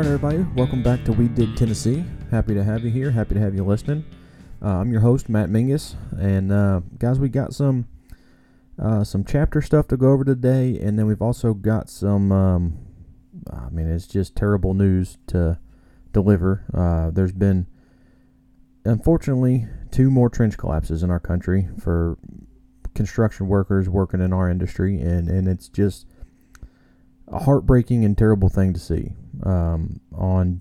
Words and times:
right, 0.00 0.06
everybody, 0.06 0.46
welcome 0.56 0.82
back 0.82 1.04
to 1.04 1.12
We 1.12 1.28
Dig 1.28 1.54
Tennessee. 1.56 2.02
Happy 2.30 2.54
to 2.54 2.64
have 2.64 2.84
you 2.84 2.90
here. 2.90 3.10
Happy 3.10 3.34
to 3.34 3.40
have 3.40 3.54
you 3.54 3.62
listening. 3.62 4.02
Uh, 4.62 4.78
I'm 4.78 4.90
your 4.90 5.02
host, 5.02 5.28
Matt 5.28 5.50
Mingus, 5.50 5.94
and 6.18 6.50
uh, 6.50 6.80
guys, 6.98 7.18
we 7.18 7.28
got 7.28 7.52
some 7.52 7.86
uh, 8.78 9.04
some 9.04 9.24
chapter 9.24 9.60
stuff 9.60 9.88
to 9.88 9.98
go 9.98 10.10
over 10.12 10.24
today, 10.24 10.78
and 10.80 10.98
then 10.98 11.04
we've 11.04 11.20
also 11.20 11.52
got 11.52 11.90
some. 11.90 12.32
Um, 12.32 12.78
I 13.52 13.68
mean, 13.68 13.90
it's 13.90 14.06
just 14.06 14.34
terrible 14.34 14.72
news 14.72 15.18
to 15.26 15.58
deliver. 16.14 16.64
Uh, 16.72 17.10
there's 17.10 17.32
been, 17.32 17.66
unfortunately, 18.86 19.66
two 19.90 20.10
more 20.10 20.30
trench 20.30 20.56
collapses 20.56 21.02
in 21.02 21.10
our 21.10 21.20
country 21.20 21.68
for 21.78 22.16
construction 22.94 23.48
workers 23.48 23.86
working 23.86 24.22
in 24.22 24.32
our 24.32 24.48
industry, 24.48 24.98
and 24.98 25.28
and 25.28 25.46
it's 25.46 25.68
just 25.68 26.06
a 27.28 27.40
heartbreaking 27.40 28.02
and 28.02 28.16
terrible 28.16 28.48
thing 28.48 28.72
to 28.72 28.80
see. 28.80 29.12
Um, 29.44 30.00
on, 30.14 30.60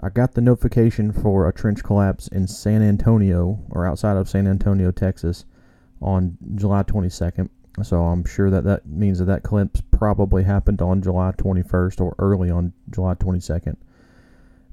I 0.00 0.08
got 0.08 0.34
the 0.34 0.40
notification 0.40 1.12
for 1.12 1.48
a 1.48 1.52
trench 1.52 1.82
collapse 1.82 2.28
in 2.28 2.46
San 2.46 2.82
Antonio 2.82 3.60
or 3.70 3.86
outside 3.86 4.16
of 4.16 4.28
San 4.28 4.46
Antonio, 4.46 4.90
Texas, 4.90 5.44
on 6.00 6.36
July 6.54 6.82
22nd. 6.82 7.48
So 7.82 8.02
I'm 8.04 8.24
sure 8.24 8.50
that 8.50 8.64
that 8.64 8.86
means 8.86 9.18
that 9.18 9.24
that 9.26 9.42
collapse 9.42 9.82
probably 9.90 10.44
happened 10.44 10.80
on 10.80 11.02
July 11.02 11.32
21st 11.36 12.00
or 12.00 12.14
early 12.18 12.50
on 12.50 12.72
July 12.90 13.14
22nd. 13.14 13.76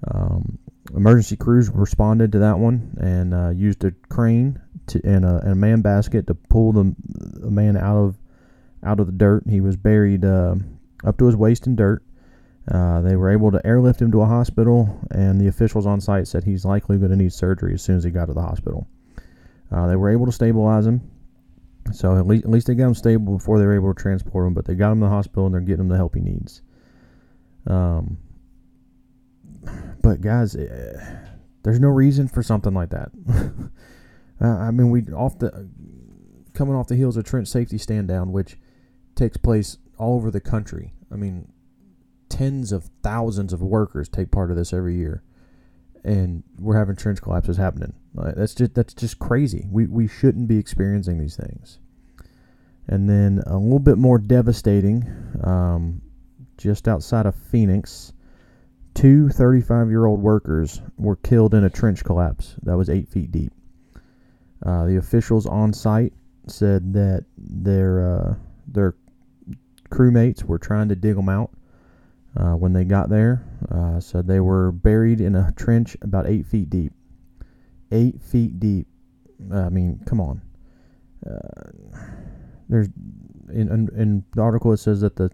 Um, 0.08 0.60
emergency 0.96 1.36
crews 1.36 1.70
responded 1.70 2.32
to 2.32 2.40
that 2.40 2.60
one 2.60 2.98
and 3.00 3.34
uh, 3.34 3.50
used 3.50 3.84
a 3.84 3.92
crane 4.10 4.62
to, 4.88 5.02
and, 5.04 5.26
a, 5.26 5.38
and 5.40 5.52
a 5.52 5.56
man 5.56 5.82
basket 5.82 6.28
to 6.28 6.36
pull 6.36 6.74
the, 6.74 6.96
the 7.08 7.52
man 7.52 7.78
out 7.78 7.98
of 7.98 8.18
out 8.84 9.00
of 9.00 9.06
the 9.06 9.14
dirt. 9.14 9.44
He 9.48 9.62
was 9.62 9.76
buried 9.76 10.26
uh, 10.26 10.56
up 11.04 11.18
to 11.20 11.26
his 11.26 11.36
waist 11.36 11.68
in 11.68 11.76
dirt. 11.76 12.04
Uh, 12.68 13.02
they 13.02 13.16
were 13.16 13.30
able 13.30 13.52
to 13.52 13.66
airlift 13.66 14.02
him 14.02 14.12
to 14.12 14.22
a 14.22 14.26
hospital, 14.26 15.00
and 15.12 15.42
the 15.42 15.48
officials 15.48 15.86
on 15.86 16.00
site 16.00 16.28
said 16.28 16.44
he's 16.44 16.64
likely 16.64 16.98
going 16.98 17.12
to 17.12 17.18
need 17.18 17.34
surgery 17.34 17.74
as 17.74 17.82
soon 17.82 17.98
as 17.98 18.04
he 18.04 18.12
got 18.12 18.26
to 18.26 18.34
the 18.34 18.42
hospital. 18.42 18.88
Uh, 19.72 19.88
they 19.88 19.96
were 19.96 20.10
able 20.10 20.26
to 20.26 20.32
stabilize 20.32 20.86
him, 20.86 21.02
so 21.92 22.18
at 22.18 22.28
least, 22.28 22.44
at 22.44 22.52
least 22.52 22.68
they 22.68 22.76
got 22.76 22.88
him 22.88 22.96
stable 22.96 23.38
before 23.38 23.58
they 23.58 23.66
were 23.66 23.76
able 23.76 23.94
to 23.94 24.00
transport 24.00 24.46
him. 24.46 24.54
But 24.54 24.66
they 24.66 24.76
got 24.76 24.92
him 24.92 25.00
to 25.00 25.06
the 25.06 25.10
hospital, 25.10 25.46
and 25.46 25.54
they're 25.54 25.62
getting 25.62 25.82
him 25.82 25.88
the 25.88 25.98
help 25.98 26.14
he 26.14 26.22
needs. 26.22 26.62
Um, 27.66 28.18
but 30.02 30.22
guys, 30.22 30.56
uh, 30.56 31.20
there's 31.64 31.80
no 31.80 31.90
reason 31.90 32.28
for 32.28 32.44
something 32.44 32.74
like 32.74 32.90
that. 32.90 33.12
uh, 34.42 34.48
I 34.48 34.72
mean, 34.72 34.92
we 34.92 35.02
off 35.14 35.40
the 35.40 35.70
coming 36.54 36.76
off 36.76 36.88
the 36.88 36.96
heels 36.96 37.18
of 37.18 37.24
trench 37.24 37.48
safety 37.48 37.78
stand 37.78 38.08
down, 38.08 38.32
which 38.32 38.58
takes 39.16 39.38
place 39.38 39.78
all 39.98 40.16
over 40.16 40.30
the 40.30 40.42
country. 40.42 40.94
I 41.12 41.16
mean, 41.16 41.52
tens 42.32 42.72
of 42.72 42.90
thousands 43.04 43.52
of 43.52 43.62
workers 43.62 44.08
take 44.08 44.32
part 44.32 44.50
of 44.50 44.58
this 44.58 44.74
every 44.74 44.96
year, 44.96 45.22
and 46.04 46.44
we're 46.58 46.78
having 46.78 46.96
trench 46.96 47.22
collapses 47.22 47.58
happening. 47.58 47.94
that's 48.16 48.56
just 48.56 48.74
that's 48.74 48.94
just 48.94 49.20
crazy. 49.20 49.68
We 49.70 49.86
we 49.86 50.08
shouldn't 50.08 50.48
be 50.48 50.58
experiencing 50.58 51.20
these 51.20 51.36
things. 51.36 51.80
And 52.88 53.10
then 53.10 53.44
a 53.46 53.58
little 53.58 53.80
bit 53.80 53.98
more 53.98 54.18
devastating, 54.18 55.06
um, 55.44 56.02
just 56.58 56.88
outside 56.88 57.26
of 57.26 57.36
Phoenix, 57.36 58.12
two 58.96 59.30
35-year-old 59.32 60.20
workers 60.20 60.82
were 60.98 61.16
killed 61.18 61.54
in 61.54 61.64
a 61.64 61.70
trench 61.70 62.04
collapse 62.04 62.56
that 62.64 62.76
was 62.76 62.90
eight 62.90 63.08
feet 63.08 63.32
deep. 63.32 63.54
Uh, 64.66 64.86
the 64.86 64.98
officials 64.98 65.46
on 65.46 65.74
site 65.74 66.14
said 66.48 66.94
that 66.94 67.26
their 67.38 68.16
uh, 68.16 68.36
their 68.68 68.96
crewmates 69.90 70.44
were 70.44 70.60
trying 70.60 70.88
to 70.88 70.96
dig 70.96 71.16
them 71.16 71.30
out 71.30 71.52
uh, 72.38 72.54
when 72.54 72.74
they 72.74 72.84
got 72.84 73.10
there. 73.10 73.46
Uh, 73.70 74.00
said 74.00 74.28
they 74.28 74.40
were 74.40 74.72
buried 74.72 75.22
in 75.22 75.36
a 75.36 75.52
trench 75.56 75.96
about 76.02 76.28
eight 76.28 76.46
feet 76.46 76.70
deep. 76.70 76.94
Eight 77.92 78.22
feet 78.22 78.60
deep. 78.60 78.88
I 79.52 79.70
mean, 79.70 80.02
come 80.06 80.22
on. 80.22 80.42
Uh, 81.26 81.72
there's 82.70 82.88
in, 83.50 83.70
in, 83.70 83.90
in 83.96 84.24
the 84.34 84.42
article 84.42 84.72
it 84.72 84.78
says 84.78 85.02
that 85.02 85.18
the 85.18 85.30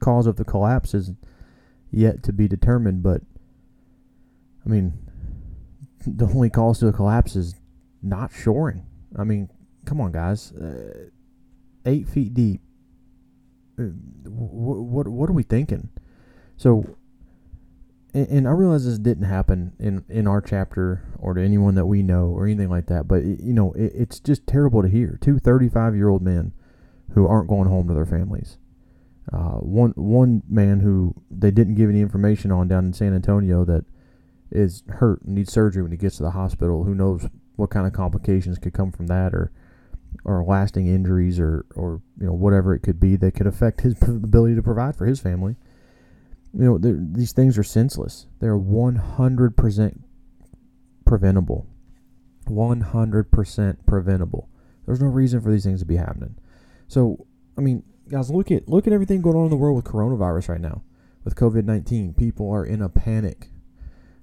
cause 0.00 0.26
of 0.26 0.36
the 0.36 0.44
collapse 0.44 0.94
is 0.94 1.12
yet 1.90 2.22
to 2.22 2.32
be 2.32 2.48
determined, 2.48 3.02
but 3.02 3.20
I 4.64 4.68
mean, 4.68 4.98
the 6.06 6.26
only 6.26 6.50
cause 6.50 6.78
to 6.78 6.86
the 6.86 6.92
collapse 6.92 7.36
is 7.36 7.54
not 8.02 8.32
shoring. 8.32 8.86
I 9.16 9.24
mean, 9.24 9.50
come 9.84 10.00
on, 10.00 10.12
guys. 10.12 10.52
Uh, 10.52 11.08
eight 11.84 12.08
feet 12.08 12.34
deep 12.34 12.62
what, 13.78 15.08
what 15.08 15.30
are 15.30 15.34
we 15.34 15.42
thinking? 15.42 15.88
So, 16.56 16.96
and, 18.12 18.28
and, 18.28 18.48
I 18.48 18.50
realize 18.50 18.84
this 18.84 18.98
didn't 18.98 19.24
happen 19.24 19.74
in 19.78 20.04
in 20.08 20.26
our 20.26 20.40
chapter 20.40 21.04
or 21.18 21.34
to 21.34 21.42
anyone 21.42 21.74
that 21.76 21.86
we 21.86 22.02
know 22.02 22.26
or 22.26 22.46
anything 22.46 22.70
like 22.70 22.86
that. 22.86 23.06
But 23.06 23.22
it, 23.22 23.40
you 23.40 23.52
know, 23.52 23.72
it, 23.72 23.92
it's 23.94 24.18
just 24.18 24.46
terrible 24.46 24.82
to 24.82 24.88
hear. 24.88 25.18
Two 25.20 25.38
35 25.38 25.94
year 25.94 26.08
old 26.08 26.22
men 26.22 26.52
who 27.14 27.26
aren't 27.26 27.48
going 27.48 27.68
home 27.68 27.86
to 27.88 27.94
their 27.94 28.06
families. 28.06 28.58
Uh, 29.32 29.58
one 29.58 29.92
one 29.94 30.42
man 30.48 30.80
who 30.80 31.14
they 31.30 31.50
didn't 31.50 31.74
give 31.74 31.90
any 31.90 32.00
information 32.00 32.50
on 32.50 32.66
down 32.66 32.86
in 32.86 32.92
San 32.92 33.14
Antonio 33.14 33.64
that 33.64 33.84
is 34.50 34.82
hurt 34.88 35.22
and 35.22 35.34
needs 35.34 35.52
surgery 35.52 35.82
when 35.82 35.92
he 35.92 35.98
gets 35.98 36.16
to 36.16 36.22
the 36.22 36.30
hospital. 36.30 36.84
Who 36.84 36.94
knows 36.94 37.28
what 37.56 37.70
kind 37.70 37.86
of 37.86 37.92
complications 37.92 38.58
could 38.58 38.72
come 38.72 38.90
from 38.90 39.06
that 39.08 39.34
or 39.34 39.52
or 40.24 40.44
lasting 40.44 40.86
injuries 40.86 41.38
or, 41.38 41.64
or 41.74 42.02
you 42.20 42.26
know 42.26 42.32
whatever 42.32 42.74
it 42.74 42.80
could 42.80 43.00
be 43.00 43.16
that 43.16 43.32
could 43.32 43.46
affect 43.46 43.80
his 43.80 44.00
ability 44.02 44.54
to 44.54 44.62
provide 44.62 44.96
for 44.96 45.06
his 45.06 45.20
family. 45.20 45.56
You 46.54 46.64
know 46.64 46.78
these 46.78 47.32
things 47.32 47.58
are 47.58 47.62
senseless. 47.62 48.26
They're 48.40 48.58
100% 48.58 49.98
preventable. 51.04 51.66
100% 52.46 53.76
preventable. 53.86 54.48
There's 54.86 55.00
no 55.00 55.08
reason 55.08 55.40
for 55.40 55.50
these 55.50 55.64
things 55.64 55.80
to 55.80 55.86
be 55.86 55.96
happening. 55.96 56.36
So 56.86 57.26
I 57.56 57.60
mean, 57.60 57.82
guys, 58.08 58.30
look 58.30 58.50
at 58.50 58.68
look 58.68 58.86
at 58.86 58.92
everything 58.92 59.20
going 59.20 59.36
on 59.36 59.44
in 59.44 59.50
the 59.50 59.56
world 59.56 59.76
with 59.76 59.84
coronavirus 59.84 60.48
right 60.48 60.60
now. 60.60 60.82
With 61.24 61.34
COVID 61.36 61.64
nineteen, 61.64 62.14
people 62.14 62.50
are 62.50 62.64
in 62.64 62.80
a 62.80 62.88
panic 62.88 63.48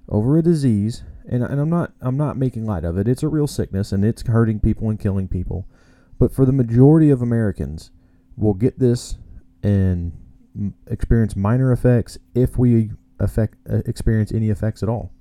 over 0.08 0.38
a 0.38 0.42
disease, 0.42 1.04
and, 1.28 1.42
and 1.42 1.60
I'm 1.60 1.70
not 1.70 1.92
I'm 2.00 2.16
not 2.16 2.36
making 2.36 2.66
light 2.66 2.84
of 2.84 2.96
it. 2.98 3.08
It's 3.08 3.22
a 3.22 3.28
real 3.28 3.46
sickness, 3.46 3.92
and 3.92 4.04
it's 4.04 4.26
hurting 4.26 4.60
people 4.60 4.88
and 4.88 4.98
killing 4.98 5.28
people. 5.28 5.66
But 6.18 6.32
for 6.32 6.46
the 6.46 6.52
majority 6.52 7.10
of 7.10 7.22
Americans, 7.22 7.90
we'll 8.36 8.54
get 8.54 8.78
this 8.78 9.18
and 9.62 10.12
experience 10.86 11.36
minor 11.36 11.72
effects 11.72 12.18
if 12.34 12.56
we 12.56 12.90
affect 13.18 13.58
uh, 13.70 13.82
experience 13.86 14.32
any 14.32 14.50
effects 14.50 14.82
at 14.82 14.88
all. 14.88 15.12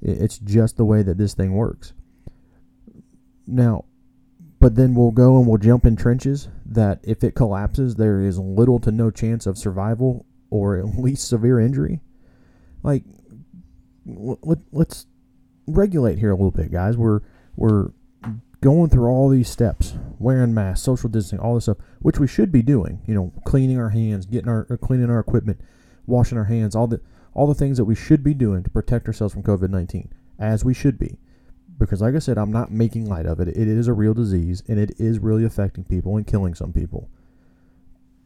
It's 0.00 0.38
just 0.38 0.76
the 0.76 0.84
way 0.84 1.02
that 1.02 1.18
this 1.18 1.34
thing 1.34 1.52
works. 1.52 1.92
Now, 3.46 3.84
but 4.58 4.74
then 4.74 4.94
we'll 4.94 5.12
go 5.12 5.38
and 5.38 5.46
we'll 5.46 5.58
jump 5.58 5.86
in 5.86 5.96
trenches 5.96 6.48
that 6.66 7.00
if 7.02 7.22
it 7.22 7.34
collapses, 7.34 7.96
there 7.96 8.20
is 8.20 8.38
little 8.38 8.78
to 8.80 8.90
no 8.90 9.10
chance 9.10 9.46
of 9.46 9.58
survival 9.58 10.26
or 10.50 10.76
at 10.76 10.98
least 10.98 11.28
severe 11.28 11.58
injury. 11.58 12.00
Like, 12.82 13.04
let, 14.04 14.58
let's 14.72 15.06
regulate 15.66 16.18
here 16.18 16.30
a 16.30 16.34
little 16.34 16.50
bit, 16.50 16.70
guys. 16.70 16.96
We're 16.96 17.20
we're 17.56 17.90
going 18.60 18.90
through 18.90 19.08
all 19.08 19.28
these 19.28 19.48
steps, 19.48 19.96
wearing 20.18 20.54
masks, 20.54 20.84
social 20.84 21.08
distancing, 21.08 21.40
all 21.40 21.54
this 21.54 21.64
stuff, 21.64 21.78
which 22.00 22.18
we 22.18 22.26
should 22.26 22.52
be 22.52 22.62
doing. 22.62 23.00
You 23.06 23.14
know, 23.14 23.32
cleaning 23.44 23.78
our 23.78 23.90
hands, 23.90 24.26
getting 24.26 24.48
our 24.48 24.66
uh, 24.70 24.76
cleaning 24.76 25.10
our 25.10 25.18
equipment, 25.18 25.60
washing 26.06 26.38
our 26.38 26.44
hands, 26.44 26.74
all 26.74 26.86
the 26.86 27.00
all 27.34 27.46
the 27.46 27.54
things 27.54 27.76
that 27.78 27.84
we 27.84 27.94
should 27.94 28.22
be 28.22 28.34
doing 28.34 28.62
to 28.62 28.70
protect 28.70 29.06
ourselves 29.06 29.34
from 29.34 29.42
COVID 29.42 29.70
nineteen, 29.70 30.12
as 30.38 30.64
we 30.64 30.74
should 30.74 30.98
be. 30.98 31.18
Because, 31.78 32.00
like 32.00 32.14
I 32.14 32.20
said, 32.20 32.38
I'm 32.38 32.52
not 32.52 32.70
making 32.70 33.06
light 33.06 33.26
of 33.26 33.40
it. 33.40 33.48
It 33.48 33.56
is 33.56 33.88
a 33.88 33.92
real 33.92 34.14
disease, 34.14 34.62
and 34.68 34.78
it 34.78 34.92
is 34.98 35.18
really 35.18 35.44
affecting 35.44 35.84
people 35.84 36.16
and 36.16 36.26
killing 36.26 36.54
some 36.54 36.72
people. 36.72 37.10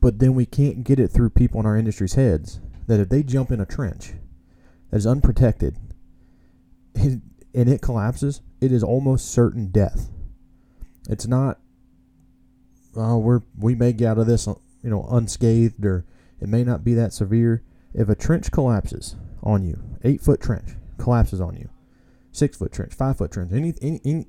But 0.01 0.19
then 0.19 0.35
we 0.35 0.45
can't 0.45 0.85
get 0.85 1.01
it 1.01 1.09
through 1.09 1.31
people 1.31 1.61
in 1.61 1.67
our 1.67 1.77
industry's 1.77 2.15
heads 2.15 2.61
that 2.87 3.01
if 3.01 3.09
they 3.09 3.23
jump 3.23 3.51
in 3.51 3.61
a 3.61 3.67
trench 3.67 4.13
that 4.91 4.99
is 4.99 5.07
unprotected 5.07 5.79
and 6.97 7.69
it 7.69 7.83
collapses, 7.83 8.41
it 8.61 8.73
is 8.73 8.83
almost 8.83 9.31
certain 9.31 9.71
death 9.71 10.11
it's 11.09 11.27
not. 11.27 11.59
Oh, 12.97 13.19
we're 13.19 13.43
we 13.59 13.75
may 13.75 13.93
get 13.93 14.09
out 14.09 14.19
of 14.19 14.27
this, 14.27 14.49
uh, 14.49 14.55
you 14.83 14.91
know, 14.91 15.07
unscathed, 15.11 15.85
or 15.85 16.05
it 16.41 16.49
may 16.49 16.65
not 16.65 16.85
be 16.85 16.95
that 16.95 17.13
severe. 17.13 17.63
If 17.95 18.09
a 18.09 18.15
trench 18.15 18.51
collapses 18.51 19.17
on 19.43 19.65
you, 19.65 19.81
eight 20.03 20.21
foot 20.21 20.41
trench 20.41 20.71
collapses 20.99 21.41
on 21.41 21.57
you, 21.57 21.69
six 22.33 22.57
foot 22.57 22.73
trench, 22.73 22.95
five 22.95 23.19
foot 23.19 23.33
trench, 23.33 23.53
any 23.53 23.75
any 23.81 24.01
any, 24.05 24.27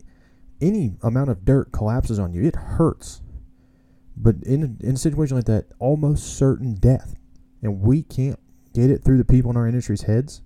any 0.61 0.95
amount 1.01 1.29
of 1.29 1.45
dirt 1.45 1.71
collapses 1.71 2.19
on 2.19 2.33
you, 2.33 2.43
it 2.43 2.55
hurts. 2.55 3.21
But 4.15 4.35
in 4.43 4.63
a, 4.63 4.85
in 4.85 4.95
a 4.95 4.97
situation 4.97 5.35
like 5.35 5.45
that, 5.45 5.67
almost 5.79 6.37
certain 6.37 6.75
death, 6.75 7.15
and 7.61 7.81
we 7.81 8.03
can't 8.03 8.39
get 8.73 8.89
it 8.89 9.03
through 9.03 9.17
the 9.17 9.25
people 9.25 9.51
in 9.51 9.57
our 9.57 9.67
industry's 9.67 10.03
heads 10.03 10.41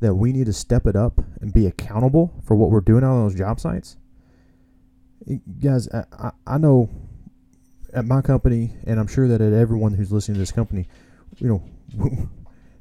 that 0.00 0.14
we 0.14 0.32
need 0.32 0.46
to 0.46 0.52
step 0.52 0.86
it 0.86 0.96
up 0.96 1.20
and 1.40 1.52
be 1.52 1.66
accountable 1.66 2.32
for 2.44 2.54
what 2.54 2.70
we're 2.70 2.80
doing 2.80 3.04
on 3.04 3.24
those 3.24 3.34
job 3.34 3.58
sites 3.60 3.96
guys, 5.60 5.88
I, 5.92 6.30
I 6.46 6.58
know 6.58 6.88
at 7.92 8.04
my 8.04 8.20
company, 8.20 8.74
and 8.86 9.00
I'm 9.00 9.06
sure 9.06 9.28
that 9.28 9.40
at 9.40 9.52
everyone 9.52 9.94
who's 9.94 10.12
listening 10.12 10.34
to 10.34 10.40
this 10.40 10.52
company, 10.52 10.88
you 11.38 11.48
know, 11.48 12.28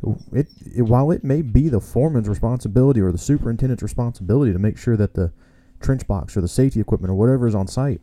it, 0.33 0.47
it 0.75 0.81
while 0.83 1.11
it 1.11 1.23
may 1.23 1.41
be 1.41 1.69
the 1.69 1.79
foreman's 1.79 2.29
responsibility 2.29 3.01
or 3.01 3.11
the 3.11 3.17
superintendent's 3.17 3.83
responsibility 3.83 4.51
to 4.53 4.59
make 4.59 4.77
sure 4.77 4.97
that 4.97 5.13
the 5.13 5.31
trench 5.79 6.05
box 6.07 6.35
or 6.35 6.41
the 6.41 6.47
safety 6.47 6.79
equipment 6.79 7.11
or 7.11 7.15
whatever 7.15 7.47
is 7.47 7.55
on 7.55 7.67
site, 7.67 8.01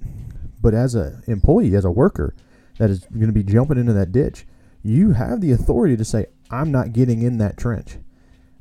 but 0.61 0.75
as 0.75 0.95
a 0.95 1.21
employee, 1.27 1.75
as 1.75 1.85
a 1.85 1.91
worker 1.91 2.35
that 2.79 2.91
is 2.91 3.07
going 3.13 3.27
to 3.27 3.33
be 3.33 3.43
jumping 3.43 3.79
into 3.79 3.93
that 3.93 4.13
ditch, 4.13 4.47
you 4.83 5.13
have 5.13 5.41
the 5.41 5.53
authority 5.53 5.97
to 5.97 6.05
say, 6.05 6.27
"I'm 6.51 6.73
not 6.73 6.93
getting 6.93 7.23
in 7.23 7.39
that 7.39 7.57
trench." 7.57 7.99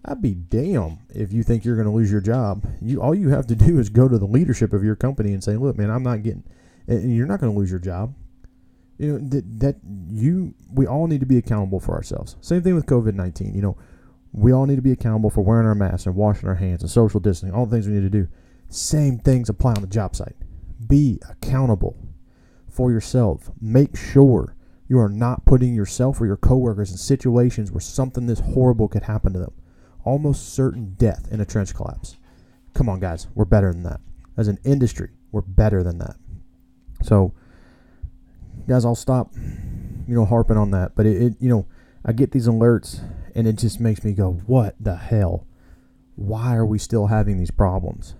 I'd 0.03 0.21
be 0.21 0.33
damn 0.33 0.99
if 1.13 1.31
you 1.31 1.43
think 1.43 1.63
you're 1.63 1.75
going 1.75 1.87
to 1.87 1.93
lose 1.93 2.11
your 2.11 2.21
job. 2.21 2.65
You 2.81 3.01
all 3.01 3.13
you 3.13 3.29
have 3.29 3.45
to 3.47 3.55
do 3.55 3.79
is 3.79 3.89
go 3.89 4.07
to 4.07 4.17
the 4.17 4.25
leadership 4.25 4.73
of 4.73 4.83
your 4.83 4.95
company 4.95 5.33
and 5.33 5.43
say, 5.43 5.57
"Look, 5.57 5.77
man, 5.77 5.91
I'm 5.91 6.03
not 6.03 6.23
getting." 6.23 6.43
And 6.87 7.15
you're 7.15 7.27
not 7.27 7.39
going 7.39 7.53
to 7.53 7.59
lose 7.59 7.69
your 7.69 7.79
job. 7.79 8.15
You 8.97 9.13
know 9.13 9.29
that, 9.29 9.59
that 9.59 9.75
you 10.09 10.55
we 10.73 10.87
all 10.87 11.07
need 11.07 11.19
to 11.19 11.27
be 11.27 11.37
accountable 11.37 11.79
for 11.79 11.93
ourselves. 11.93 12.35
Same 12.41 12.63
thing 12.63 12.73
with 12.73 12.87
COVID 12.87 13.13
nineteen. 13.13 13.53
You 13.53 13.61
know, 13.61 13.77
we 14.31 14.51
all 14.51 14.65
need 14.65 14.77
to 14.77 14.81
be 14.81 14.91
accountable 14.91 15.29
for 15.29 15.41
wearing 15.41 15.67
our 15.67 15.75
masks 15.75 16.07
and 16.07 16.15
washing 16.15 16.49
our 16.49 16.55
hands 16.55 16.81
and 16.81 16.89
social 16.89 17.19
distancing. 17.19 17.55
All 17.55 17.67
the 17.67 17.75
things 17.75 17.87
we 17.87 17.93
need 17.93 18.01
to 18.01 18.09
do. 18.09 18.27
Same 18.69 19.19
things 19.19 19.49
apply 19.49 19.73
on 19.73 19.81
the 19.81 19.87
job 19.87 20.15
site. 20.15 20.35
Be 20.87 21.19
accountable 21.29 21.95
for 22.69 22.91
yourself. 22.91 23.51
Make 23.59 23.95
sure 23.95 24.55
you 24.87 24.97
are 24.97 25.09
not 25.09 25.45
putting 25.45 25.75
yourself 25.75 26.19
or 26.19 26.25
your 26.25 26.37
coworkers 26.37 26.89
in 26.89 26.97
situations 26.97 27.71
where 27.71 27.81
something 27.81 28.25
this 28.25 28.39
horrible 28.39 28.87
could 28.87 29.03
happen 29.03 29.33
to 29.33 29.39
them 29.39 29.53
almost 30.03 30.53
certain 30.53 30.95
death 30.97 31.27
in 31.31 31.41
a 31.41 31.45
trench 31.45 31.75
collapse. 31.75 32.17
Come 32.73 32.89
on, 32.89 32.99
guys, 32.99 33.27
we're 33.35 33.45
better 33.45 33.71
than 33.71 33.83
that. 33.83 34.01
As 34.37 34.47
an 34.47 34.59
industry, 34.63 35.09
we're 35.31 35.41
better 35.41 35.83
than 35.83 35.97
that. 35.99 36.15
So, 37.03 37.33
guys, 38.67 38.85
I'll 38.85 38.95
stop, 38.95 39.31
you 39.35 40.15
know, 40.15 40.25
harping 40.25 40.57
on 40.57 40.71
that. 40.71 40.95
But 40.95 41.05
it, 41.05 41.21
it 41.21 41.33
you 41.39 41.49
know, 41.49 41.67
I 42.05 42.13
get 42.13 42.31
these 42.31 42.47
alerts, 42.47 43.01
and 43.35 43.47
it 43.47 43.57
just 43.57 43.79
makes 43.79 44.03
me 44.03 44.13
go, 44.13 44.41
"What 44.45 44.75
the 44.79 44.95
hell? 44.95 45.47
Why 46.15 46.55
are 46.55 46.65
we 46.65 46.77
still 46.77 47.07
having 47.07 47.37
these 47.37 47.51
problems? 47.51 48.15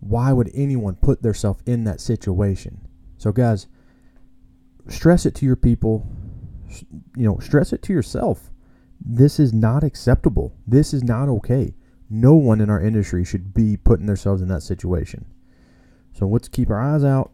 Why 0.00 0.32
would 0.32 0.50
anyone 0.54 0.96
put 0.96 1.22
themselves 1.22 1.62
in 1.66 1.84
that 1.84 2.00
situation?" 2.00 2.80
So, 3.16 3.32
guys, 3.32 3.66
stress 4.88 5.24
it 5.26 5.34
to 5.36 5.46
your 5.46 5.56
people. 5.56 6.06
You 7.16 7.26
know, 7.26 7.38
stress 7.38 7.72
it 7.72 7.82
to 7.82 7.92
yourself 7.92 8.51
this 9.04 9.40
is 9.40 9.52
not 9.52 9.82
acceptable. 9.84 10.54
This 10.66 10.94
is 10.94 11.02
not 11.02 11.28
okay. 11.28 11.74
No 12.08 12.34
one 12.34 12.60
in 12.60 12.70
our 12.70 12.80
industry 12.80 13.24
should 13.24 13.54
be 13.54 13.76
putting 13.76 14.06
themselves 14.06 14.42
in 14.42 14.48
that 14.48 14.62
situation. 14.62 15.26
So 16.12 16.26
let's 16.26 16.48
keep 16.48 16.70
our 16.70 16.80
eyes 16.80 17.04
out, 17.04 17.32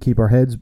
keep 0.00 0.18
our 0.18 0.28
heads 0.28 0.56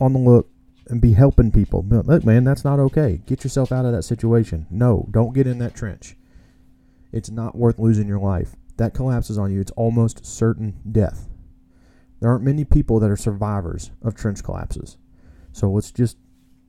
on 0.00 0.12
the 0.12 0.18
look, 0.18 0.50
and 0.88 1.00
be 1.00 1.12
helping 1.12 1.52
people. 1.52 1.84
Look, 1.86 2.24
man, 2.24 2.44
that's 2.44 2.64
not 2.64 2.80
okay. 2.80 3.20
Get 3.26 3.44
yourself 3.44 3.70
out 3.70 3.84
of 3.84 3.92
that 3.92 4.04
situation. 4.04 4.66
No, 4.70 5.06
don't 5.10 5.34
get 5.34 5.46
in 5.46 5.58
that 5.58 5.74
trench. 5.74 6.16
It's 7.12 7.30
not 7.30 7.56
worth 7.56 7.78
losing 7.78 8.08
your 8.08 8.18
life. 8.18 8.56
That 8.78 8.94
collapses 8.94 9.38
on 9.38 9.52
you. 9.52 9.60
It's 9.60 9.72
almost 9.72 10.24
certain 10.24 10.80
death. 10.90 11.28
There 12.20 12.30
aren't 12.30 12.44
many 12.44 12.64
people 12.64 12.98
that 13.00 13.10
are 13.10 13.16
survivors 13.16 13.90
of 14.02 14.14
trench 14.14 14.42
collapses. 14.42 14.96
So 15.52 15.70
let's 15.70 15.90
just 15.90 16.16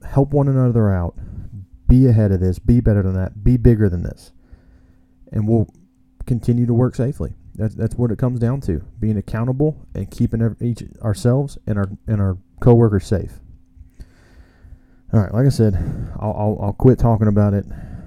help 0.04 0.32
one 0.32 0.48
another 0.48 0.92
out 0.92 1.18
be 1.90 2.08
ahead 2.08 2.32
of 2.32 2.40
this, 2.40 2.60
be 2.60 2.80
better 2.80 3.04
than 3.04 3.16
that, 3.16 3.44
be 3.44 3.58
bigger 3.58 3.90
than 3.90 4.04
this. 4.04 4.32
And 5.32 5.48
we'll 5.48 5.68
continue 6.26 6.66
to 6.66 6.74
work 6.74 6.96
safely. 6.96 7.34
That's, 7.56 7.76
that's 7.76 7.96
what 7.96 8.12
it 8.12 8.18
comes 8.18 8.40
down 8.40 8.62
to 8.62 8.82
being 9.00 9.18
accountable 9.18 9.86
and 9.94 10.10
keeping 10.10 10.56
each 10.62 10.84
ourselves 11.02 11.58
and 11.68 11.78
our 11.78 11.90
and 12.08 12.22
our 12.22 12.38
coworkers 12.62 13.06
safe. 13.06 13.40
All 15.12 15.20
right, 15.20 15.34
like 15.34 15.46
I 15.46 15.50
said, 15.50 15.76
I'll, 16.20 16.36
I'll, 16.38 16.60
I'll 16.62 16.74
quit 16.74 17.00
talking 17.00 17.28
about 17.28 17.54
it. 17.54 17.66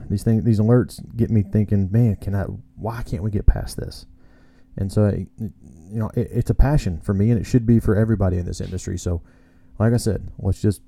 These 0.08 0.22
things, 0.22 0.44
these 0.44 0.60
alerts 0.60 1.00
get 1.16 1.30
me 1.30 1.42
thinking, 1.42 1.90
man, 1.90 2.16
can 2.16 2.34
I? 2.34 2.44
Why 2.76 3.02
can't 3.02 3.22
we 3.22 3.30
get 3.30 3.44
past 3.44 3.76
this? 3.76 4.06
And 4.76 4.90
so, 4.90 5.08
you 5.38 5.52
know, 5.90 6.10
it, 6.14 6.28
it's 6.30 6.50
a 6.50 6.54
passion 6.54 7.00
for 7.00 7.12
me, 7.12 7.30
and 7.30 7.40
it 7.40 7.44
should 7.44 7.66
be 7.66 7.80
for 7.80 7.96
everybody 7.96 8.38
in 8.38 8.46
this 8.46 8.60
industry. 8.60 8.96
So, 8.96 9.20
like 9.78 9.92
I 9.92 9.96
said, 9.98 10.28
let's 10.38 10.62
just 10.62 10.80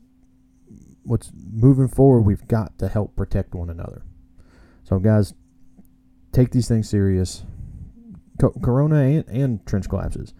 what's 1.04 1.30
moving 1.34 1.88
forward, 1.88 2.22
we've 2.22 2.46
got 2.48 2.78
to 2.78 2.88
help 2.88 3.16
protect 3.16 3.54
one 3.54 3.70
another. 3.70 4.02
So, 4.82 4.98
guys, 4.98 5.34
take 6.32 6.50
these 6.50 6.68
things 6.68 6.88
serious. 6.88 7.44
Co- 8.40 8.54
corona 8.62 8.96
and, 8.96 9.28
and 9.28 9.66
trench 9.66 9.88
collapses. 9.88 10.34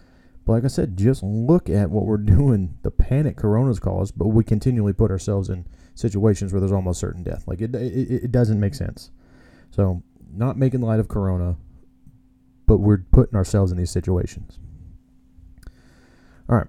But 0.45 0.53
like 0.53 0.65
I 0.65 0.69
said, 0.69 0.97
just 0.97 1.23
look 1.23 1.71
at 1.71 1.91
what 1.91 2.05
we're 2.05 2.17
doing. 2.19 2.77
The 2.83 2.91
panic 2.91 3.37
Corona's 3.37 3.81
caused, 3.81 4.19
but 4.19 4.29
we 4.29 4.45
continually 4.45 4.93
put 4.93 5.11
ourselves 5.11 5.49
in 5.49 5.67
situations 5.95 6.53
where 6.53 6.61
there's 6.61 6.73
almost 6.73 7.01
certain 7.01 7.23
death. 7.23 7.45
Like 7.47 7.61
it, 7.61 7.75
it, 7.75 8.25
it 8.25 8.33
doesn't 8.33 8.61
make 8.61 8.75
sense. 8.75 9.11
So, 9.71 10.03
not 10.33 10.57
making 10.57 10.81
light 10.81 11.01
of 11.01 11.09
Corona, 11.09 11.57
but 12.67 12.79
we're 12.79 13.05
putting 13.13 13.37
ourselves 13.37 13.73
in 13.73 13.79
these 13.79 13.91
situations. 13.91 14.59
All 16.49 16.57
right, 16.57 16.67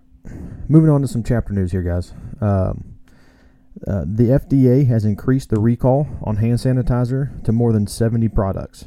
moving 0.69 0.89
on 0.89 1.01
to 1.01 1.07
some 1.07 1.24
chapter 1.24 1.53
news 1.53 1.71
here, 1.71 1.81
guys. 1.81 2.13
Um, 2.41 2.94
uh, 3.88 4.04
the 4.06 4.30
FDA 4.30 4.88
has 4.88 5.04
increased 5.06 5.50
the 5.50 5.60
recall 5.60 6.07
on 6.24 6.38
hand 6.38 6.60
sanitizer 6.60 7.44
to 7.44 7.51
more 7.51 7.74
than 7.74 7.88
70 7.88 8.30
products. 8.30 8.86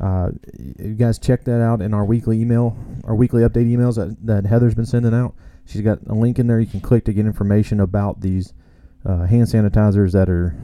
Uh, 0.00 0.30
you 0.78 0.94
guys 0.94 1.18
check 1.18 1.44
that 1.44 1.62
out 1.62 1.80
in 1.80 1.94
our 1.94 2.04
weekly 2.04 2.40
email, 2.40 2.76
our 3.04 3.14
weekly 3.14 3.42
update 3.42 3.70
emails 3.70 3.94
that, 3.94 4.16
that 4.26 4.46
Heather's 4.46 4.74
been 4.74 4.84
sending 4.84 5.14
out. 5.14 5.34
She's 5.64 5.80
got 5.80 5.98
a 6.06 6.14
link 6.14 6.38
in 6.38 6.46
there 6.46 6.60
you 6.60 6.66
can 6.66 6.80
click 6.80 7.04
to 7.06 7.12
get 7.12 7.24
information 7.24 7.80
about 7.80 8.20
these 8.20 8.52
uh, 9.04 9.24
hand 9.24 9.46
sanitizers 9.46 10.12
that 10.12 10.28
are 10.28 10.56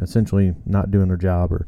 essentially 0.00 0.54
not 0.64 0.90
doing 0.90 1.08
their 1.08 1.16
job 1.16 1.52
or 1.52 1.66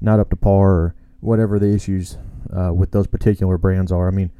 not 0.00 0.18
up 0.18 0.30
to 0.30 0.36
par 0.36 0.70
or 0.70 0.94
whatever 1.20 1.58
the 1.58 1.72
issues 1.72 2.18
uh, 2.56 2.72
with 2.72 2.90
those 2.92 3.06
particular 3.06 3.58
brands 3.58 3.92
are. 3.92 4.08
I 4.08 4.10
mean, 4.10 4.30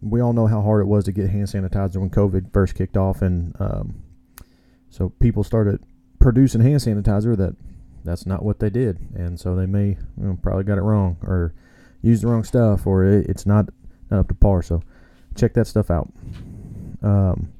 we 0.00 0.20
all 0.20 0.32
know 0.32 0.46
how 0.46 0.62
hard 0.62 0.82
it 0.82 0.86
was 0.86 1.04
to 1.04 1.12
get 1.12 1.30
hand 1.30 1.48
sanitizer 1.48 1.96
when 1.96 2.10
COVID 2.10 2.52
first 2.52 2.74
kicked 2.74 2.96
off, 2.96 3.22
and 3.22 3.54
um, 3.60 4.02
so 4.90 5.10
people 5.20 5.44
started 5.44 5.80
producing 6.18 6.60
hand 6.60 6.80
sanitizer 6.80 7.36
that 7.36 7.56
that's 8.04 8.26
not 8.26 8.44
what 8.44 8.58
they 8.58 8.70
did, 8.70 8.98
and 9.14 9.38
so 9.38 9.54
they 9.54 9.66
may 9.66 9.88
you 9.88 9.98
know, 10.16 10.38
probably 10.40 10.64
got 10.64 10.78
it 10.78 10.82
wrong 10.82 11.16
or 11.22 11.52
used 12.02 12.22
the 12.22 12.28
wrong 12.28 12.44
stuff 12.44 12.86
or 12.86 13.04
it, 13.04 13.26
it's 13.28 13.46
not 13.46 13.68
up 14.10 14.28
to 14.28 14.34
par. 14.34 14.62
So 14.62 14.82
check 15.36 15.54
that 15.54 15.66
stuff 15.66 15.90
out. 15.90 16.10
Um, 17.02 17.52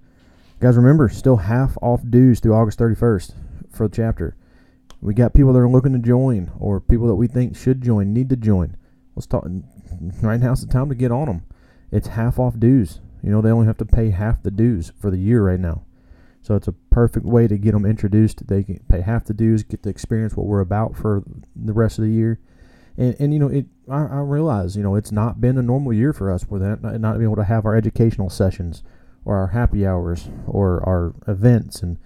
guys, 0.61 0.77
remember 0.77 1.09
still 1.09 1.37
half 1.37 1.77
off 1.83 2.01
dues 2.09 2.41
through 2.41 2.55
August 2.55 2.79
31st 2.79 3.33
for 3.71 3.89
the 3.89 3.95
chapter. 3.95 4.37
We 5.01 5.15
got 5.15 5.35
people 5.35 5.53
that 5.53 5.61
are 5.61 5.69
looking 5.69 5.93
to 5.93 5.99
join 5.99 6.51
or 6.59 6.81
people 6.81 7.07
that 7.07 7.15
we 7.15 7.29
think 7.29 7.57
should 7.57 7.83
join, 7.83 8.13
need 8.13 8.29
to 8.31 8.37
join. 8.37 8.77
Let's 9.15 9.27
talk. 9.27 9.47
Right 10.23 10.39
now's 10.39 10.65
the 10.65 10.73
time 10.73 10.89
to 10.91 10.95
get 10.95 11.11
on 11.11 11.27
them. 11.27 11.43
It's 11.91 12.09
half 12.09 12.39
off 12.39 12.59
dues. 12.61 13.01
You 13.23 13.31
know, 13.31 13.41
they 13.41 13.51
only 13.51 13.67
have 13.67 13.79
to 13.79 13.85
pay 13.85 14.11
half 14.11 14.43
the 14.43 14.51
dues 14.51 14.93
for 15.01 15.11
the 15.11 15.17
year 15.17 15.43
right 15.43 15.59
now. 15.59 15.83
So 16.43 16.55
it's 16.55 16.69
a 16.69 16.73
perfect 16.73 17.27
way 17.27 17.47
to 17.47 17.59
get 17.59 17.73
them 17.73 17.85
introduced. 17.85 18.47
They 18.47 18.63
can 18.63 18.81
pay 18.89 19.01
half 19.01 19.25
the 19.25 19.35
dues, 19.35 19.63
get 19.63 19.83
to 19.83 19.91
experience 19.91 20.37
what 20.37 20.47
we're 20.47 20.61
about 20.61 20.97
for 20.97 21.23
the 21.55 21.73
rest 21.73 21.99
of 21.99 22.05
the 22.05 22.11
year. 22.11 22.39
And, 22.97 23.15
and 23.19 23.33
you 23.33 23.39
know, 23.39 23.49
it 23.49 23.67
I, 23.89 24.05
I 24.07 24.21
realize, 24.21 24.77
you 24.77 24.83
know, 24.83 24.95
it's 24.95 25.13
not 25.13 25.41
been 25.41 25.59
a 25.59 25.63
normal 25.63 25.93
year 25.93 26.13
for 26.13 26.33
us 26.33 26.49
with 26.49 26.63
that, 26.63 26.83
not, 26.83 27.01
not 27.01 27.15
being 27.15 27.25
able 27.25 27.37
to 27.37 27.45
have 27.45 27.65
our 27.65 27.77
educational 27.77 28.31
sessions 28.31 28.83
or 29.25 29.37
our 29.37 29.49
happy 29.49 29.87
hours 29.87 30.29
or 30.47 30.83
our 30.89 31.15
events. 31.27 31.83
And 31.83 31.99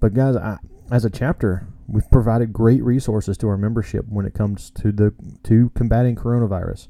But 0.00 0.14
guys, 0.14 0.36
I, 0.36 0.58
as 0.90 1.04
a 1.04 1.10
chapter, 1.10 1.66
we've 1.86 2.10
provided 2.10 2.52
great 2.52 2.82
resources 2.82 3.36
to 3.38 3.48
our 3.48 3.56
membership 3.56 4.06
when 4.08 4.26
it 4.26 4.34
comes 4.34 4.70
to 4.70 4.92
the 4.92 5.14
to 5.44 5.70
combating 5.74 6.16
coronavirus, 6.16 6.88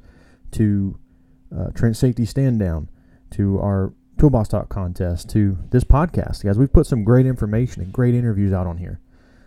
to 0.52 0.98
uh, 1.56 1.70
trench 1.72 1.96
safety 1.96 2.24
stand 2.24 2.58
down, 2.58 2.88
to 3.32 3.58
our 3.60 3.92
Toolbox 4.20 4.48
Talk 4.48 4.68
contest 4.68 5.30
to 5.30 5.56
this 5.70 5.82
podcast, 5.82 6.44
guys. 6.44 6.58
We've 6.58 6.70
put 6.70 6.86
some 6.86 7.04
great 7.04 7.24
information 7.24 7.80
and 7.80 7.90
great 7.90 8.14
interviews 8.14 8.52
out 8.52 8.66
on 8.66 8.76
here. 8.76 9.00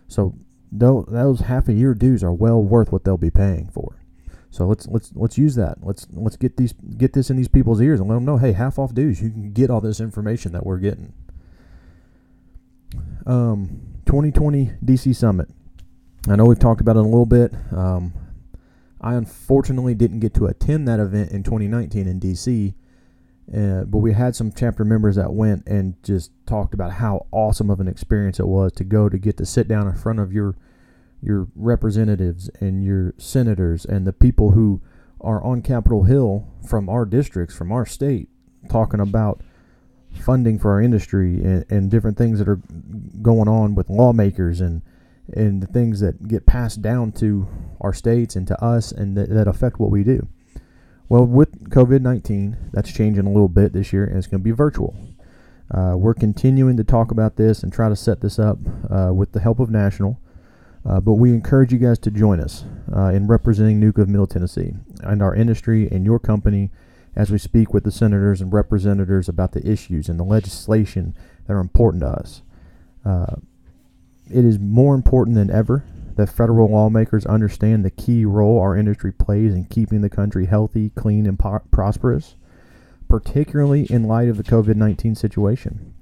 So 0.08 0.34
those 0.72 1.42
half 1.42 1.68
a 1.68 1.74
year 1.74 1.94
dues 1.94 2.24
are 2.24 2.34
well 2.34 2.60
worth 2.60 2.92
what 2.92 3.04
they'll 3.04 3.16
be 3.16 3.30
paying 3.30 3.70
for. 3.72 4.00
So 4.50 4.66
let's 4.66 4.88
let's 4.88 5.12
let's 5.14 5.38
use 5.38 5.54
that. 5.56 5.78
Let's 5.84 6.08
let's 6.12 6.38
get 6.38 6.58
these 6.58 6.74
get 6.74 7.14
this 7.14 7.30
in 7.30 7.38
these 7.38 7.48
people's 7.48 7.82
ears 7.82 8.00
and 8.00 8.10
let 8.10 8.16
them 8.16 8.26
know, 8.26 8.38
hey, 8.38 8.54
half 8.54 8.80
off 8.80 8.96
dues. 8.96 9.22
You 9.22 9.30
can 9.30 9.52
get 9.52 9.70
all 9.70 9.80
this 9.80 10.00
information 10.00 10.54
that 10.54 10.66
we're 10.66 10.80
getting. 10.80 11.14
Um, 13.28 13.82
2020 14.08 14.72
DC 14.84 15.16
Summit. 15.16 15.50
I 16.28 16.36
know 16.36 16.46
we've 16.46 16.58
talked 16.58 16.82
about 16.82 16.96
it 16.96 17.00
a 17.00 17.04
little 17.04 17.28
bit. 17.28 17.54
Um, 17.72 18.14
I 19.00 19.14
unfortunately 19.14 19.94
didn't 19.94 20.20
get 20.20 20.34
to 20.34 20.48
attend 20.48 20.88
that 20.88 21.00
event 21.00 21.30
in 21.32 21.44
2019 21.44 22.08
in 22.08 22.20
DC 22.20 22.74
but 23.48 24.00
we 24.00 24.14
had 24.14 24.36
some 24.36 24.52
chapter 24.52 24.86
members 24.86 25.16
that 25.16 25.34
went 25.34 25.66
and 25.68 26.02
just 26.04 26.32
talked 26.46 26.74
about 26.74 26.94
how 26.94 27.26
awesome 27.32 27.70
of 27.70 27.80
an 27.80 27.88
experience 27.88 28.40
it 28.40 28.48
was 28.48 28.72
to 28.74 28.84
go 28.84 29.10
to 29.10 29.18
get 29.18 29.38
to 29.38 29.46
sit 29.46 29.68
down 29.68 29.88
in 29.88 29.96
front 29.96 30.20
of 30.20 30.32
your 30.32 30.56
your 31.22 31.48
representatives 31.56 32.50
and 32.60 32.84
your 32.84 33.14
senators 33.18 33.86
and 33.86 34.06
the 34.06 34.14
people 34.14 34.52
who 34.52 34.82
are 35.22 35.42
on 35.42 35.62
Capitol 35.62 36.04
Hill 36.04 36.46
from 36.68 36.90
our 36.90 37.06
districts, 37.06 37.56
from 37.56 37.72
our 37.72 37.86
state, 37.86 38.28
talking 38.70 39.00
about 39.00 39.42
funding 40.20 40.60
for 40.60 40.72
our 40.72 40.82
industry 40.82 41.36
and, 41.44 41.66
and 41.70 41.90
different 41.90 42.18
things 42.18 42.40
that 42.40 42.48
are 42.48 42.60
going 43.22 43.48
on 43.48 43.74
with 43.74 43.90
lawmakers 43.90 44.62
and 44.62 44.82
and 45.32 45.64
the 45.64 45.68
things 45.68 46.02
that 46.02 46.28
get 46.28 46.46
passed 46.46 46.82
down 46.82 47.10
to 47.10 47.48
our 47.80 47.94
states 47.94 48.36
and 48.36 48.46
to 48.46 48.62
us 48.62 48.92
and 48.92 49.18
that 49.18 49.48
affect 49.48 49.80
what 49.80 49.90
we 49.90 50.04
do. 50.04 50.28
Well, 51.10 51.26
with 51.26 51.70
COVID 51.70 52.02
19, 52.02 52.58
that's 52.72 52.92
changing 52.92 53.26
a 53.26 53.32
little 53.32 53.50
bit 53.50 53.74
this 53.74 53.94
year 53.94 54.06
and 54.06 54.18
it's 54.18 54.28
going 54.28 54.42
to 54.42 54.44
be 54.44 54.52
virtual. 54.52 54.96
Uh, 55.70 55.96
we're 55.98 56.14
continuing 56.14 56.78
to 56.78 56.84
talk 56.84 57.12
about 57.12 57.36
this 57.36 57.64
and 57.64 57.74
try 57.74 57.90
to 57.90 57.96
set 57.96 58.22
this 58.22 58.38
up 58.38 58.58
uh, 58.90 59.12
with 59.14 59.32
the 59.32 59.40
help 59.40 59.60
of 59.60 59.70
National. 59.70 60.20
Uh, 60.86 61.00
but 61.00 61.14
we 61.14 61.30
encourage 61.30 61.72
you 61.72 61.80
guys 61.80 61.98
to 61.98 62.12
join 62.12 62.40
us 62.40 62.66
uh, 62.96 63.06
in 63.06 63.28
representing 63.28 63.80
NUCA 63.80 64.00
of 64.00 64.10
Middle 64.10 64.28
Tennessee 64.28 64.74
and 65.02 65.22
our 65.22 65.34
industry 65.34 65.88
and 65.90 66.04
your 66.04 66.20
company 66.20 66.72
as 67.16 67.32
we 67.32 67.38
speak 67.38 67.74
with 67.74 67.84
the 67.84 67.92
senators 67.92 68.42
and 68.42 68.52
representatives 68.52 69.30
about 69.30 69.54
the 69.54 69.66
issues 69.70 70.10
and 70.10 70.20
the 70.20 70.24
legislation 70.24 71.16
that 71.48 71.54
are 71.54 71.60
important 71.60 72.02
to 72.02 72.08
us. 72.08 72.42
Uh, 73.06 73.36
it 74.30 74.44
is 74.44 74.60
more 74.60 74.96
important 74.96 75.36
than 75.36 75.50
ever 75.50 75.86
that 76.16 76.30
federal 76.30 76.70
lawmakers 76.70 77.26
understand 77.26 77.84
the 77.84 77.92
key 77.92 78.26
role 78.26 78.60
our 78.60 78.76
industry 78.76 79.12
plays 79.12 79.54
in 79.54 79.66
keeping 79.66 80.02
the 80.02 80.10
country 80.10 80.46
healthy, 80.46 80.90
clean, 80.92 81.26
and 81.26 81.40
po- 81.40 81.62
prosperous, 81.72 82.36
particularly 83.08 83.86
in 83.90 84.04
light 84.04 84.30
of 84.30 84.38
the 84.38 84.44
COVID 84.44 84.76
19 84.76 85.16
situation. 85.16 85.94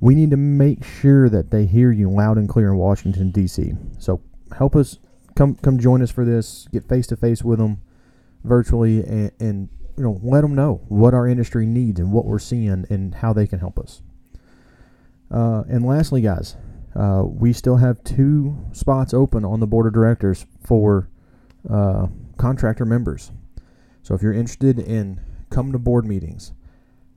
We 0.00 0.14
need 0.14 0.30
to 0.30 0.36
make 0.36 0.84
sure 0.84 1.28
that 1.28 1.50
they 1.50 1.66
hear 1.66 1.90
you 1.90 2.10
loud 2.10 2.38
and 2.38 2.48
clear 2.48 2.68
in 2.68 2.76
Washington, 2.76 3.30
D.C. 3.30 3.72
So 3.98 4.22
help 4.56 4.76
us 4.76 4.98
come 5.34 5.56
come 5.56 5.78
join 5.78 6.02
us 6.02 6.10
for 6.10 6.24
this, 6.24 6.68
get 6.72 6.88
face 6.88 7.06
to 7.08 7.16
face 7.16 7.42
with 7.42 7.58
them 7.58 7.80
virtually, 8.44 9.02
and, 9.02 9.32
and 9.40 9.68
you 9.96 10.04
know 10.04 10.20
let 10.22 10.42
them 10.42 10.54
know 10.54 10.82
what 10.88 11.14
our 11.14 11.26
industry 11.26 11.66
needs 11.66 11.98
and 11.98 12.12
what 12.12 12.24
we're 12.24 12.38
seeing 12.38 12.86
and 12.88 13.16
how 13.16 13.32
they 13.32 13.46
can 13.46 13.58
help 13.58 13.78
us. 13.78 14.02
Uh, 15.30 15.64
and 15.68 15.84
lastly, 15.84 16.20
guys, 16.20 16.56
uh, 16.94 17.22
we 17.24 17.52
still 17.52 17.76
have 17.76 18.02
two 18.04 18.56
spots 18.72 19.12
open 19.12 19.44
on 19.44 19.60
the 19.60 19.66
board 19.66 19.86
of 19.86 19.92
directors 19.92 20.46
for 20.62 21.08
uh, 21.68 22.06
contractor 22.36 22.84
members. 22.84 23.30
So 24.02 24.14
if 24.14 24.22
you're 24.22 24.32
interested 24.32 24.78
in 24.78 25.20
coming 25.50 25.72
to 25.72 25.78
board 25.78 26.06
meetings, 26.06 26.52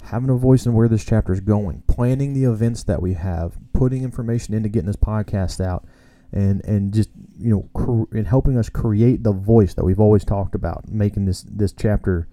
having 0.04 0.30
a 0.30 0.36
voice 0.36 0.66
in 0.66 0.74
where 0.74 0.90
this 0.90 1.06
chapter 1.06 1.32
is 1.32 1.40
going, 1.40 1.84
planning 1.88 2.34
the 2.34 2.44
events 2.44 2.84
that 2.84 3.02
we 3.02 3.14
have, 3.14 3.58
putting 3.74 4.04
information 4.04 4.54
into 4.54 4.70
getting 4.70 4.88
this 4.88 4.96
podcast 4.96 5.64
out, 5.64 5.86
and 6.34 6.64
and 6.66 6.94
just 6.94 7.10
you 7.38 7.52
know 7.52 7.70
cr- 7.74 8.18
and 8.18 8.28
helping 8.28 8.58
us 8.58 8.70
create 8.70 9.24
the 9.24 9.32
voice 9.32 9.74
that 9.74 9.86
we've 9.86 10.00
always 10.00 10.26
talked 10.26 10.56
about, 10.56 10.90
making 10.90 11.26
this 11.26 11.44
this 11.44 11.72
chapter, 11.72 12.28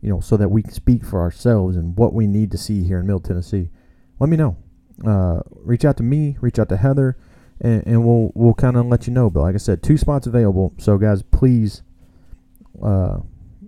you 0.00 0.08
know, 0.08 0.20
so 0.20 0.36
that 0.36 0.50
we 0.50 0.62
can 0.62 0.72
speak 0.72 1.04
for 1.04 1.20
ourselves 1.20 1.76
and 1.76 1.96
what 1.96 2.12
we 2.12 2.26
need 2.26 2.50
to 2.52 2.58
see 2.58 2.84
here 2.84 3.00
in 3.00 3.06
Middle 3.06 3.20
Tennessee. 3.20 3.70
Let 4.20 4.30
me 4.30 4.36
know 4.36 4.56
uh, 5.04 5.40
reach 5.50 5.84
out 5.84 5.96
to 5.98 6.02
me, 6.02 6.36
reach 6.40 6.58
out 6.58 6.68
to 6.70 6.76
Heather, 6.76 7.16
and, 7.60 7.82
and 7.86 8.04
we'll 8.06 8.32
we'll 8.34 8.54
kind 8.54 8.76
of 8.76 8.86
let 8.86 9.06
you 9.06 9.12
know. 9.12 9.30
But 9.30 9.40
like 9.42 9.54
I 9.54 9.58
said, 9.58 9.82
two 9.82 9.96
spots 9.96 10.26
available. 10.26 10.74
So 10.78 10.98
guys, 10.98 11.22
please 11.22 11.82
uh, 12.82 13.18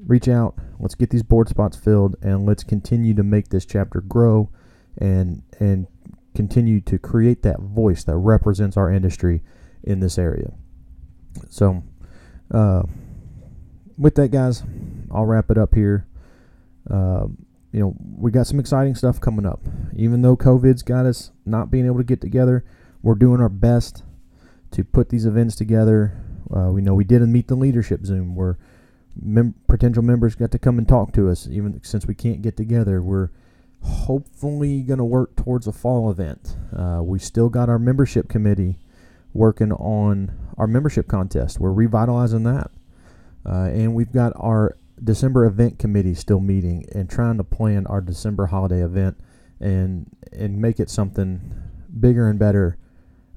reach 0.06 0.28
out. 0.28 0.56
Let's 0.78 0.94
get 0.94 1.10
these 1.10 1.22
board 1.22 1.48
spots 1.48 1.76
filled, 1.76 2.16
and 2.22 2.46
let's 2.46 2.64
continue 2.64 3.14
to 3.14 3.22
make 3.22 3.48
this 3.48 3.66
chapter 3.66 4.00
grow, 4.00 4.50
and 4.96 5.42
and 5.60 5.86
continue 6.34 6.80
to 6.80 6.98
create 6.98 7.42
that 7.42 7.60
voice 7.60 8.04
that 8.04 8.16
represents 8.16 8.76
our 8.76 8.90
industry 8.90 9.42
in 9.82 10.00
this 10.00 10.18
area. 10.18 10.52
So, 11.50 11.82
uh, 12.50 12.82
with 13.96 14.14
that, 14.14 14.28
guys, 14.28 14.62
I'll 15.10 15.26
wrap 15.26 15.50
it 15.50 15.58
up 15.58 15.74
here. 15.74 16.06
Uh, 16.88 17.26
you 17.72 17.80
know, 17.80 17.94
we 18.16 18.30
got 18.30 18.46
some 18.46 18.58
exciting 18.58 18.94
stuff 18.94 19.20
coming 19.20 19.46
up. 19.46 19.60
Even 19.94 20.22
though 20.22 20.36
COVID's 20.36 20.82
got 20.82 21.06
us 21.06 21.32
not 21.44 21.70
being 21.70 21.86
able 21.86 21.98
to 21.98 22.04
get 22.04 22.20
together, 22.20 22.64
we're 23.02 23.14
doing 23.14 23.40
our 23.40 23.48
best 23.48 24.02
to 24.70 24.84
put 24.84 25.10
these 25.10 25.26
events 25.26 25.54
together. 25.54 26.20
Uh, 26.54 26.70
we 26.70 26.80
know 26.80 26.94
we 26.94 27.04
did 27.04 27.22
a 27.22 27.26
meet 27.26 27.48
the 27.48 27.54
leadership 27.54 28.04
Zoom 28.06 28.34
where 28.34 28.58
mem- 29.20 29.54
potential 29.66 30.02
members 30.02 30.34
got 30.34 30.50
to 30.52 30.58
come 30.58 30.78
and 30.78 30.88
talk 30.88 31.12
to 31.12 31.28
us, 31.28 31.46
even 31.50 31.80
since 31.82 32.06
we 32.06 32.14
can't 32.14 32.42
get 32.42 32.56
together. 32.56 33.02
We're 33.02 33.30
hopefully 33.82 34.82
going 34.82 34.98
to 34.98 35.04
work 35.04 35.36
towards 35.36 35.66
a 35.66 35.72
fall 35.72 36.10
event. 36.10 36.56
Uh, 36.74 37.00
we 37.02 37.18
still 37.18 37.48
got 37.48 37.68
our 37.68 37.78
membership 37.78 38.28
committee 38.28 38.78
working 39.34 39.72
on 39.72 40.32
our 40.56 40.66
membership 40.66 41.06
contest. 41.06 41.60
We're 41.60 41.72
revitalizing 41.72 42.44
that. 42.44 42.70
Uh, 43.46 43.68
and 43.70 43.94
we've 43.94 44.12
got 44.12 44.32
our 44.36 44.76
December 45.02 45.44
event 45.44 45.78
committee 45.78 46.14
still 46.14 46.40
meeting 46.40 46.86
and 46.94 47.08
trying 47.08 47.36
to 47.38 47.44
plan 47.44 47.86
our 47.86 48.00
December 48.00 48.46
holiday 48.46 48.82
event 48.82 49.18
and 49.60 50.06
and 50.32 50.60
make 50.60 50.78
it 50.78 50.90
something 50.90 51.40
bigger 52.00 52.28
and 52.28 52.38
better 52.38 52.76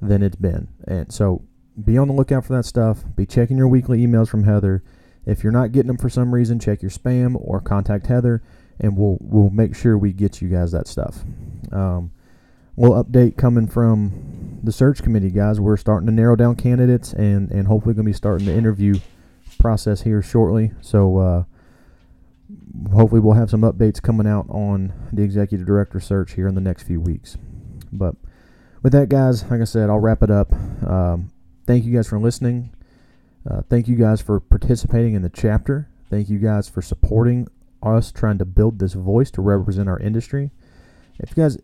than 0.01 0.23
it's 0.23 0.35
been. 0.35 0.67
And 0.87 1.11
so 1.11 1.43
be 1.83 1.97
on 1.97 2.07
the 2.07 2.13
lookout 2.13 2.45
for 2.45 2.53
that 2.53 2.65
stuff. 2.65 3.03
Be 3.15 3.25
checking 3.25 3.57
your 3.57 3.67
weekly 3.67 4.05
emails 4.05 4.29
from 4.29 4.43
Heather. 4.43 4.83
If 5.25 5.43
you're 5.43 5.51
not 5.51 5.71
getting 5.71 5.87
them 5.87 5.97
for 5.97 6.09
some 6.09 6.33
reason, 6.33 6.59
check 6.59 6.81
your 6.81 6.91
spam 6.91 7.35
or 7.39 7.61
contact 7.61 8.07
Heather, 8.07 8.41
and 8.79 8.97
we'll 8.97 9.17
we'll 9.21 9.51
make 9.51 9.75
sure 9.75 9.97
we 9.97 10.13
get 10.13 10.41
you 10.41 10.49
guys 10.49 10.71
that 10.71 10.87
stuff. 10.87 11.23
Um, 11.71 12.11
little 12.75 13.03
update 13.03 13.37
coming 13.37 13.67
from 13.67 14.59
the 14.63 14.71
search 14.71 15.03
committee, 15.03 15.29
guys. 15.29 15.59
We're 15.59 15.77
starting 15.77 16.07
to 16.07 16.13
narrow 16.13 16.35
down 16.35 16.55
candidates, 16.55 17.13
and 17.13 17.51
and 17.51 17.67
hopefully 17.67 17.93
going 17.93 18.05
to 18.05 18.09
be 18.09 18.13
starting 18.13 18.47
the 18.47 18.55
interview 18.55 18.95
process 19.59 20.01
here 20.01 20.21
shortly. 20.21 20.71
So 20.81 21.17
uh, 21.17 21.43
hopefully 22.93 23.21
we'll 23.21 23.33
have 23.33 23.49
some 23.49 23.61
updates 23.61 24.01
coming 24.01 24.27
out 24.27 24.45
on 24.49 24.93
the 25.11 25.23
executive 25.23 25.65
director 25.65 25.99
search 25.99 26.33
here 26.33 26.47
in 26.47 26.55
the 26.55 26.61
next 26.61 26.83
few 26.83 26.99
weeks. 26.99 27.37
But 27.91 28.15
with 28.83 28.93
that, 28.93 29.09
guys, 29.09 29.43
like 29.49 29.61
I 29.61 29.65
said, 29.65 29.89
I'll 29.89 29.99
wrap 29.99 30.23
it 30.23 30.31
up. 30.31 30.53
Um, 30.85 31.31
thank 31.65 31.85
you 31.85 31.93
guys 31.93 32.07
for 32.07 32.19
listening. 32.19 32.73
Uh, 33.49 33.61
thank 33.69 33.87
you 33.87 33.95
guys 33.95 34.21
for 34.21 34.39
participating 34.39 35.13
in 35.13 35.21
the 35.21 35.29
chapter. 35.29 35.89
Thank 36.09 36.29
you 36.29 36.39
guys 36.39 36.69
for 36.69 36.81
supporting 36.81 37.47
us 37.81 38.11
trying 38.11 38.37
to 38.37 38.45
build 38.45 38.79
this 38.79 38.93
voice 38.93 39.31
to 39.31 39.41
represent 39.41 39.89
our 39.89 39.99
industry. 39.99 40.51
If 41.19 41.35
you 41.35 41.43
guys, 41.43 41.57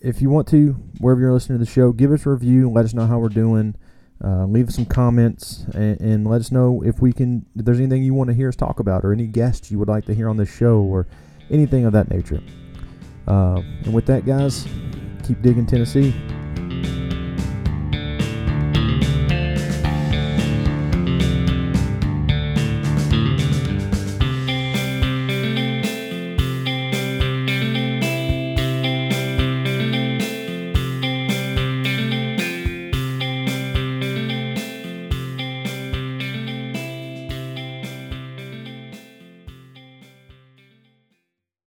if 0.00 0.20
you 0.20 0.30
want 0.30 0.48
to, 0.48 0.72
wherever 0.98 1.20
you're 1.20 1.32
listening 1.32 1.58
to 1.58 1.64
the 1.64 1.70
show, 1.70 1.92
give 1.92 2.12
us 2.12 2.26
a 2.26 2.30
review. 2.30 2.70
Let 2.70 2.84
us 2.84 2.94
know 2.94 3.06
how 3.06 3.18
we're 3.18 3.28
doing. 3.28 3.76
Uh, 4.24 4.46
leave 4.46 4.72
some 4.72 4.86
comments 4.86 5.66
and, 5.74 6.00
and, 6.00 6.26
let 6.26 6.40
us 6.40 6.50
know 6.50 6.82
if 6.82 6.98
we 6.98 7.12
can. 7.12 7.44
If 7.56 7.66
there's 7.66 7.78
anything 7.78 8.02
you 8.02 8.14
want 8.14 8.28
to 8.28 8.34
hear 8.34 8.48
us 8.48 8.56
talk 8.56 8.80
about, 8.80 9.04
or 9.04 9.12
any 9.12 9.26
guests 9.26 9.70
you 9.70 9.78
would 9.78 9.88
like 9.88 10.06
to 10.06 10.14
hear 10.14 10.30
on 10.30 10.38
this 10.38 10.48
show, 10.48 10.78
or 10.78 11.06
anything 11.50 11.84
of 11.84 11.92
that 11.92 12.08
nature. 12.08 12.42
Uh, 13.28 13.60
and 13.84 13.92
with 13.92 14.06
that, 14.06 14.24
guys, 14.24 14.66
keep 15.24 15.42
digging 15.42 15.66
Tennessee. 15.66 16.14